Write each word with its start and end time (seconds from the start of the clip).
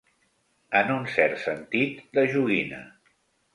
En 0.79 0.89
un 0.93 1.05
cert 1.17 1.37
sentit, 1.45 2.01
de 2.19 2.25
joguina. 2.35 2.83